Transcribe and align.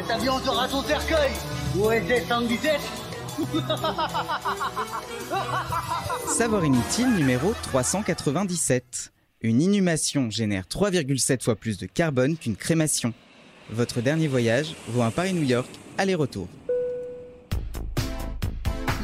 Cet 0.00 0.10
avion 0.12 0.38
sera 0.38 0.66
son 0.66 0.82
cercueil 0.82 1.30
Où 1.76 1.90
était 1.92 2.22
117 2.22 2.80
Savoir 6.26 6.64
inutile 6.64 7.08
numéro 7.14 7.52
397. 7.62 9.12
Une 9.42 9.60
inhumation 9.60 10.30
génère 10.30 10.64
3,7 10.64 11.42
fois 11.42 11.54
plus 11.54 11.76
de 11.76 11.86
carbone 11.86 12.38
qu'une 12.38 12.56
crémation. 12.56 13.12
Votre 13.70 14.00
dernier 14.00 14.26
voyage 14.26 14.74
vaut 14.88 15.02
un 15.02 15.10
Paris-New 15.10 15.42
York 15.42 15.68
aller-retour. 15.98 16.48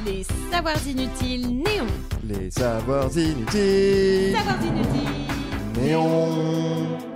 Les 0.07 0.25
savoirs 0.51 0.87
inutiles 0.87 1.49
néons. 1.49 1.87
Les 2.25 2.51
savoirs 2.51 3.17
inutiles. 3.19 4.35
Savoirs 4.35 4.65
inutiles. 4.65 5.83
Néon. 5.83 7.16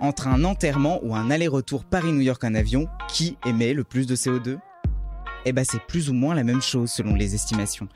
Entre 0.00 0.28
un 0.28 0.44
enterrement 0.44 1.00
ou 1.02 1.16
un 1.16 1.28
aller-retour 1.28 1.84
Paris-New 1.84 2.20
York 2.20 2.44
en 2.44 2.54
avion, 2.54 2.86
qui 3.08 3.36
émet 3.44 3.74
le 3.74 3.82
plus 3.82 4.06
de 4.06 4.14
CO2 4.14 4.58
Eh 5.44 5.52
ben 5.52 5.64
c'est 5.68 5.84
plus 5.88 6.08
ou 6.08 6.12
moins 6.12 6.36
la 6.36 6.44
même 6.44 6.62
chose 6.62 6.90
selon 6.90 7.16
les 7.16 7.34
estimations. 7.34 7.88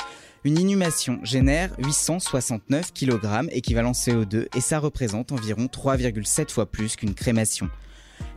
Une 0.42 0.58
inhumation 0.58 1.20
génère 1.22 1.70
869 1.78 2.92
kg 2.92 3.48
équivalent 3.52 3.92
CO2 3.92 4.48
et 4.56 4.60
ça 4.60 4.80
représente 4.80 5.30
environ 5.30 5.66
3,7 5.66 6.50
fois 6.50 6.66
plus 6.66 6.96
qu'une 6.96 7.14
crémation. 7.14 7.70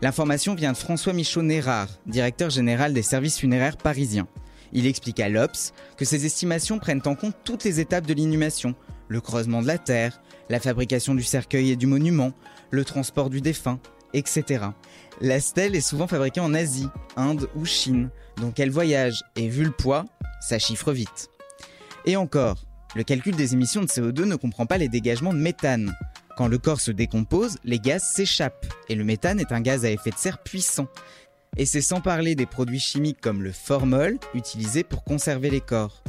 L'information 0.04 0.54
vient 0.54 0.74
de 0.74 0.78
François 0.78 1.14
Michaud-Nérard, 1.14 1.90
directeur 2.06 2.52
général 2.52 2.94
des 2.94 3.02
services 3.02 3.40
funéraires 3.40 3.78
parisiens. 3.78 4.28
Il 4.74 4.86
explique 4.86 5.20
à 5.20 5.30
l'Obs 5.30 5.74
que 5.98 6.06
ces 6.06 6.28
estimations 6.28 6.78
prennent 6.78 7.02
en 7.06 7.16
compte 7.16 7.36
toutes 7.44 7.64
les 7.64 7.80
étapes 7.80 8.06
de 8.06 8.14
l'inhumation, 8.14 8.76
le 9.08 9.22
creusement 9.22 9.64
de 9.64 9.68
la 9.68 9.80
terre, 9.80 10.22
la 10.50 10.60
fabrication 10.60 11.16
du 11.16 11.24
cercueil 11.24 11.72
et 11.72 11.76
du 11.76 11.88
monument, 11.88 12.32
le 12.72 12.86
transport 12.86 13.30
du 13.30 13.42
défunt, 13.42 13.80
etc. 14.14 14.66
La 15.22 15.40
stèle 15.40 15.76
est 15.76 15.82
souvent 15.82 16.08
fabriquée 16.08 16.42
en 16.42 16.54
Asie, 16.54 16.90
Inde 17.16 17.50
ou 17.56 17.66
Chine, 17.66 18.10
donc 18.38 18.60
elle 18.60 18.72
voyage 18.72 19.24
et 19.36 19.48
vu 19.48 19.64
le 19.64 19.72
poids, 19.72 20.06
ça 20.42 20.60
chiffre 20.60 20.92
vite. 20.92 21.30
Et 22.06 22.16
encore, 22.16 22.58
le 22.96 23.04
calcul 23.04 23.36
des 23.36 23.54
émissions 23.54 23.82
de 23.82 23.88
CO2 23.88 24.24
ne 24.24 24.36
comprend 24.36 24.66
pas 24.66 24.78
les 24.78 24.88
dégagements 24.88 25.34
de 25.34 25.40
méthane. 25.40 25.96
Quand 26.38 26.48
le 26.48 26.58
corps 26.58 26.82
se 26.82 26.92
décompose, 26.92 27.58
les 27.64 27.80
gaz 27.80 28.04
s'échappent, 28.04 28.66
et 28.90 28.96
le 28.96 29.04
méthane 29.04 29.40
est 29.40 29.52
un 29.52 29.62
gaz 29.62 29.86
à 29.86 29.92
effet 29.92 30.12
de 30.12 30.18
serre 30.18 30.44
puissant. 30.44 30.88
Et 31.58 31.66
c'est 31.66 31.82
sans 31.82 32.02
parler 32.02 32.36
des 32.36 32.46
produits 32.46 32.80
chimiques 32.80 33.22
comme 33.22 33.42
le 33.42 33.54
formol, 33.54 34.18
utilisé 34.34 34.84
pour 34.84 35.06
conserver 35.06 35.50
les 35.50 35.62
corps. 35.62 36.04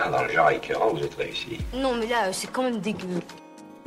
Ah, 0.00 0.10
dans 0.10 0.22
le 0.24 0.28
genre 0.30 0.50
écœurant, 0.50 0.92
vous 0.92 1.04
êtes 1.04 1.14
réussi. 1.14 1.58
Non, 1.74 1.94
mais 1.96 2.08
là, 2.08 2.32
c'est 2.32 2.50
quand 2.50 2.64
même 2.64 2.80
dégueu. 2.80 3.20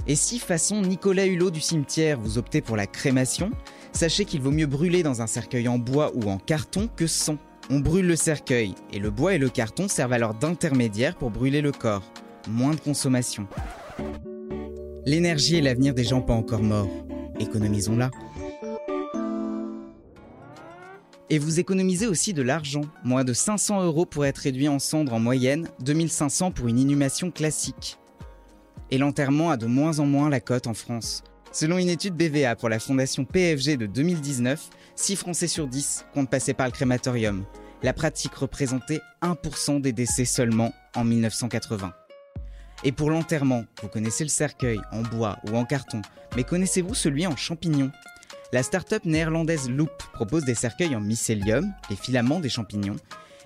Et 0.08 0.16
si, 0.16 0.38
façon 0.38 0.82
Nicolas 0.82 1.26
Hulot 1.26 1.50
du 1.50 1.62
cimetière, 1.62 2.20
vous 2.20 2.38
optez 2.38 2.62
pour 2.62 2.76
la 2.76 2.86
crémation, 2.86 3.50
sachez 3.92 4.26
qu'il 4.26 4.40
vaut 4.42 4.52
mieux 4.52 4.68
brûler 4.68 5.02
dans 5.02 5.24
un 5.24 5.28
cercueil 5.28 5.68
en 5.68 5.80
bois 5.80 6.12
ou 6.14 6.30
en 6.30 6.38
carton 6.38 6.88
que 6.96 7.08
sans. 7.08 7.38
On 7.72 7.80
brûle 7.80 8.06
le 8.06 8.16
cercueil, 8.16 8.76
et 8.94 9.00
le 9.00 9.10
bois 9.10 9.34
et 9.34 9.40
le 9.40 9.50
carton 9.50 9.88
servent 9.88 10.14
alors 10.14 10.36
d'intermédiaire 10.36 11.16
pour 11.16 11.32
brûler 11.32 11.62
le 11.62 11.72
corps. 11.72 12.04
Moins 12.48 12.76
de 12.76 12.80
consommation. 12.80 13.48
L'énergie 15.08 15.58
est 15.58 15.62
l'avenir 15.62 15.96
des 15.96 16.04
gens 16.04 16.22
pas 16.22 16.34
encore 16.34 16.62
morts. 16.62 16.90
Économisons-la. 17.40 18.12
Et 21.32 21.40
vous 21.40 21.60
économisez 21.60 22.06
aussi 22.06 22.34
de 22.34 22.44
l'argent. 22.44 22.82
Moins 23.04 23.24
de 23.24 23.34
500 23.34 23.84
euros 23.84 24.06
pour 24.06 24.28
être 24.28 24.38
réduit 24.38 24.68
en 24.68 24.78
cendres 24.78 25.14
en 25.14 25.20
moyenne, 25.20 25.68
2500 25.80 26.52
pour 26.52 26.68
une 26.68 26.78
inhumation 26.78 27.32
classique. 27.32 27.98
Et 28.96 28.98
l'enterrement 28.98 29.52
a 29.52 29.58
de 29.58 29.66
moins 29.66 30.00
en 30.00 30.06
moins 30.06 30.30
la 30.30 30.40
cote 30.40 30.68
en 30.68 30.74
France. 30.74 31.22
Selon 31.52 31.78
une 31.78 31.90
étude 31.90 32.16
BVA 32.16 32.56
pour 32.56 32.70
la 32.70 32.80
fondation 32.80 33.26
PFG 33.26 33.76
de 33.76 33.88
2019, 33.88 34.70
6 34.96 35.18
Français 35.18 35.50
sur 35.50 35.68
10 35.68 36.06
comptent 36.14 36.30
passer 36.30 36.54
par 36.54 36.68
le 36.68 36.72
crématorium. 36.72 37.44
La 37.84 37.92
pratique 37.92 38.34
représentait 38.36 39.02
1% 39.22 39.82
des 39.82 39.92
décès 39.92 40.24
seulement 40.24 40.74
en 40.96 41.04
1980. 41.04 41.92
Et 42.86 42.94
pour 42.94 43.10
l'enterrement, 43.10 43.66
vous 43.82 43.90
connaissez 43.90 44.24
le 44.24 44.30
cercueil 44.30 44.80
en 44.94 45.02
bois 45.02 45.40
ou 45.50 45.58
en 45.58 45.66
carton, 45.66 46.02
mais 46.38 46.46
connaissez-vous 46.46 46.96
celui 46.96 47.28
en 47.28 47.36
champignon 47.36 47.92
La 48.54 48.64
start-up 48.64 49.04
néerlandaise 49.04 49.70
Loop 49.70 49.92
propose 50.14 50.46
des 50.46 50.56
cercueils 50.56 50.96
en 50.96 51.02
mycélium, 51.02 51.70
les 51.90 51.98
filaments 51.98 52.40
des 52.40 52.48
champignons, 52.48 52.96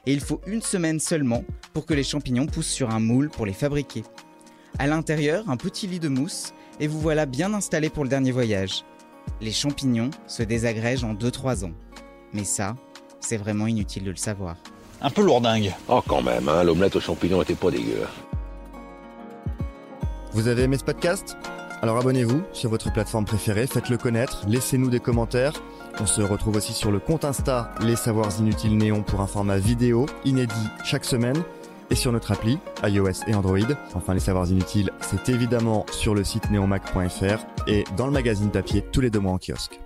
et 0.05 0.13
il 0.13 0.19
faut 0.19 0.41
une 0.45 0.61
semaine 0.61 0.99
seulement 0.99 1.43
pour 1.73 1.87
que 1.87 1.95
les 1.95 2.03
champignons 2.03 2.45
poussent 2.45 2.67
sur 2.67 2.91
un 2.91 2.99
moule 2.99 3.31
pour 3.31 3.47
les 3.47 3.53
fabriquer. 3.53 4.03
À 4.77 4.87
l'intérieur, 4.87 5.43
un 5.49 5.57
petit 5.57 5.87
lit 5.87 5.99
de 5.99 6.07
mousse, 6.07 6.53
et 6.79 6.87
vous 6.87 6.99
voilà 6.99 7.25
bien 7.25 7.53
installé 7.53 7.89
pour 7.89 8.03
le 8.03 8.09
dernier 8.09 8.31
voyage. 8.31 8.85
Les 9.41 9.51
champignons 9.51 10.11
se 10.27 10.43
désagrègent 10.43 11.03
en 11.03 11.13
2-3 11.13 11.65
ans. 11.65 11.73
Mais 12.33 12.43
ça, 12.43 12.75
c'est 13.19 13.37
vraiment 13.37 13.67
inutile 13.67 14.03
de 14.03 14.11
le 14.11 14.15
savoir. 14.15 14.55
Un 15.01 15.09
peu 15.09 15.23
lourdingue. 15.23 15.73
Oh, 15.87 16.01
quand 16.05 16.21
même, 16.21 16.47
hein, 16.47 16.63
l'omelette 16.63 16.95
aux 16.95 17.01
champignons 17.01 17.41
était 17.41 17.55
pas 17.55 17.71
dégueu. 17.71 18.05
Vous 20.33 20.47
avez 20.47 20.63
aimé 20.63 20.77
ce 20.77 20.83
podcast? 20.83 21.37
Alors 21.81 21.97
abonnez-vous 21.97 22.43
sur 22.51 22.69
votre 22.69 22.91
plateforme 22.91 23.25
préférée, 23.25 23.65
faites-le 23.65 23.97
connaître, 23.97 24.43
laissez-nous 24.47 24.89
des 24.89 24.99
commentaires. 24.99 25.53
On 26.01 26.05
se 26.05 26.21
retrouve 26.21 26.57
aussi 26.57 26.73
sur 26.73 26.91
le 26.91 26.99
compte 26.99 27.23
Insta 27.25 27.73
Les 27.81 27.95
Savoirs 27.95 28.37
Inutiles 28.39 28.77
Néon 28.77 29.01
pour 29.01 29.21
un 29.21 29.27
format 29.27 29.57
vidéo 29.57 30.05
inédit 30.25 30.53
chaque 30.83 31.05
semaine 31.05 31.41
et 31.89 31.95
sur 31.95 32.11
notre 32.11 32.31
appli 32.31 32.59
iOS 32.83 33.25
et 33.27 33.35
Android. 33.35 33.57
Enfin, 33.95 34.13
les 34.13 34.19
savoirs 34.19 34.49
inutiles, 34.49 34.91
c'est 35.01 35.29
évidemment 35.29 35.85
sur 35.91 36.15
le 36.15 36.23
site 36.23 36.51
neomac.fr 36.51 37.45
et 37.67 37.83
dans 37.97 38.05
le 38.05 38.11
magazine 38.11 38.51
papier 38.51 38.83
tous 38.91 39.01
les 39.01 39.09
deux 39.09 39.19
mois 39.19 39.33
en 39.33 39.37
kiosque. 39.37 39.79